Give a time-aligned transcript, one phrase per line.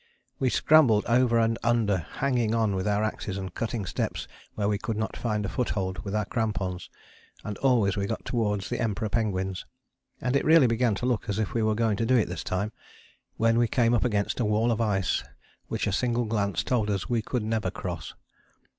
[0.39, 4.79] We scrambled over and under, hanging on with our axes, and cutting steps where we
[4.79, 6.89] could not find a foothold with our crampons.
[7.43, 9.63] And always we got towards the Emperor penguins,
[10.19, 12.43] and it really began to look as if we were going to do it this
[12.43, 12.71] time,
[13.37, 15.23] when we came up against a wall of ice
[15.67, 18.15] which a single glance told us we could never cross.